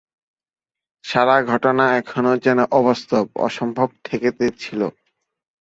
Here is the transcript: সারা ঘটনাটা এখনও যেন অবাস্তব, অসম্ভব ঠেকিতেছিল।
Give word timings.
সারা 1.05 1.35
ঘটনাটা 1.43 1.95
এখনও 2.01 2.33
যেন 2.45 2.59
অবাস্তব, 2.71 3.25
অসম্ভব 3.39 3.87
ঠেকিতেছিল। 4.03 4.81